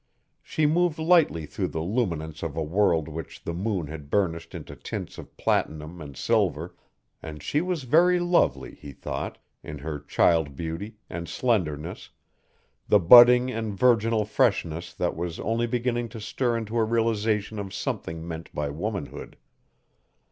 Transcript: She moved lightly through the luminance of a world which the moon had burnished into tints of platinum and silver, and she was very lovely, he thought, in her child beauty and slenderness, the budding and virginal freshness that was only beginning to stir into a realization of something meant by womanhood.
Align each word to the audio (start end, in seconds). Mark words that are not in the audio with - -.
She 0.41 0.65
moved 0.65 0.97
lightly 0.97 1.45
through 1.45 1.67
the 1.67 1.83
luminance 1.83 2.41
of 2.41 2.57
a 2.57 2.63
world 2.63 3.07
which 3.07 3.43
the 3.43 3.53
moon 3.53 3.85
had 3.85 4.09
burnished 4.09 4.55
into 4.55 4.75
tints 4.75 5.19
of 5.19 5.37
platinum 5.37 6.01
and 6.01 6.17
silver, 6.17 6.73
and 7.21 7.43
she 7.43 7.61
was 7.61 7.83
very 7.83 8.19
lovely, 8.19 8.73
he 8.73 8.93
thought, 8.93 9.37
in 9.61 9.77
her 9.77 9.99
child 9.99 10.55
beauty 10.55 10.95
and 11.07 11.29
slenderness, 11.29 12.09
the 12.87 12.97
budding 12.99 13.51
and 13.51 13.77
virginal 13.77 14.25
freshness 14.25 14.91
that 14.91 15.15
was 15.15 15.39
only 15.39 15.67
beginning 15.67 16.09
to 16.09 16.19
stir 16.19 16.57
into 16.57 16.79
a 16.79 16.83
realization 16.83 17.59
of 17.59 17.71
something 17.71 18.27
meant 18.27 18.51
by 18.55 18.71
womanhood. 18.71 19.37